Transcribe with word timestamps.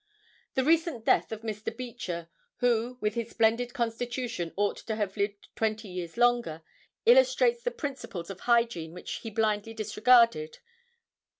The 0.55 0.63
recent 0.63 1.05
death 1.05 1.31
of 1.31 1.43
Mr. 1.43 1.69
Beecher, 1.77 2.27
who 2.55 2.97
with 3.01 3.13
his 3.13 3.29
splendid 3.29 3.71
constitution 3.71 4.51
ought 4.57 4.77
to 4.77 4.95
have 4.95 5.15
lived 5.15 5.49
twenty 5.55 5.89
years 5.89 6.17
longer, 6.17 6.63
illustrates 7.05 7.61
the 7.61 7.69
principles 7.69 8.31
of 8.31 8.39
hygiene 8.39 8.93
which 8.93 9.17
he 9.17 9.29
blindly 9.29 9.75
disregarded. 9.75 10.57